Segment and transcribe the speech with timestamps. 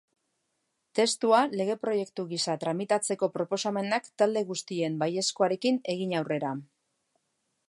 [0.99, 6.61] Testua lege proiektu gisa tramitatzeko proposamenak talde guztien baiezkoarekin egin aurrera.